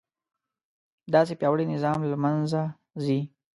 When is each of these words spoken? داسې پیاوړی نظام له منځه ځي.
داسې 1.13 1.33
پیاوړی 1.39 1.65
نظام 1.73 1.99
له 2.11 2.17
منځه 2.23 2.61
ځي. 3.03 3.19